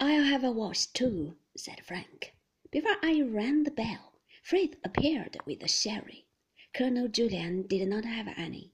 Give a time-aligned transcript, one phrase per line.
[0.00, 2.34] I'll have a wash too, said Frank.
[2.70, 6.26] Before I rang the bell, Frith appeared with the sherry.
[6.72, 8.72] Colonel Julyan did not have any.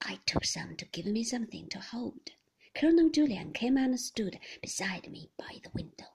[0.00, 2.30] I took some to give me something to hold.
[2.74, 6.06] Colonel Julyan came and stood beside me by the window.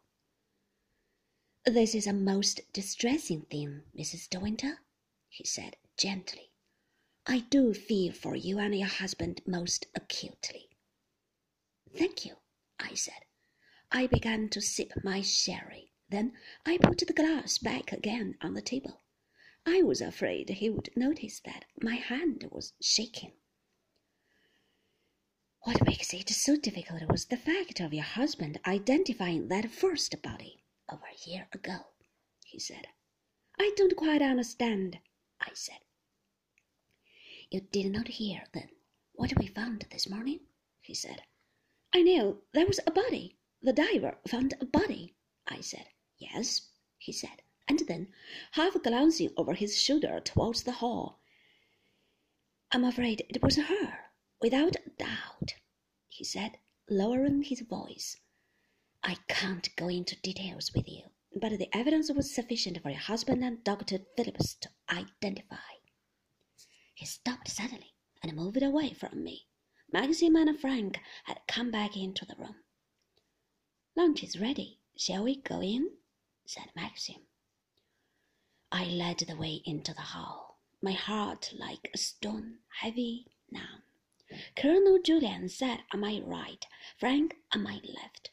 [1.66, 4.28] This is a most distressing thing, Mrs.
[4.30, 4.82] De Winter,
[5.30, 6.52] he said gently.
[7.28, 10.70] I do feel for you and your husband most acutely.
[11.96, 12.38] Thank you,
[12.80, 13.26] I said.
[13.94, 15.92] I began to sip my sherry.
[16.10, 16.34] Then
[16.66, 19.02] I put the glass back again on the table.
[19.66, 23.34] I was afraid he would notice that my hand was shaking.
[25.64, 30.64] What makes it so difficult was the fact of your husband identifying that first body
[30.90, 31.88] over a year ago,
[32.46, 32.88] he said.
[33.60, 35.00] I don't quite understand,
[35.40, 35.80] I said.
[37.50, 38.70] You did not hear, then,
[39.12, 40.40] what we found this morning?
[40.80, 41.24] he said.
[41.94, 43.38] I knew there was a body.
[43.64, 45.16] The diver found a body,
[45.48, 45.88] I said.
[46.18, 48.12] Yes, he said, and then,
[48.54, 51.20] half glancing over his shoulder towards the hall,
[52.72, 54.12] I'm afraid it was her.
[54.42, 55.56] Without a doubt,
[56.10, 56.58] he said,
[56.90, 58.18] lowering his voice.
[59.04, 63.44] I can't go into details with you, but the evidence was sufficient for your husband
[63.44, 64.00] and Dr.
[64.16, 65.58] Phillips to identify.
[66.96, 67.94] He stopped suddenly
[68.24, 69.48] and moved away from me.
[69.92, 72.56] Maxim and Frank had come back into the room.
[73.96, 74.80] Lunch is ready.
[74.96, 75.92] Shall we go in?
[76.46, 77.28] said Maxim.
[78.72, 83.80] I led the way into the hall, my heart like a stone, heavy now.
[84.56, 86.66] Colonel Julyan sat on my right,
[86.98, 88.32] Frank on my left.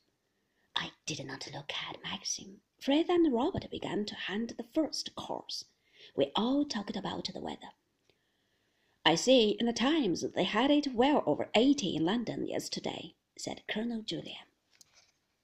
[0.76, 2.60] I did not look at Maxim.
[2.80, 5.64] Frith and Robert began to hand the first course.
[6.14, 7.72] We all talked about the weather.
[9.04, 13.62] I see in the Times they had it well over eighty in London yesterday, said
[13.66, 14.47] Colonel Julyan.